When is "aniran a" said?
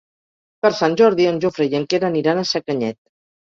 2.11-2.49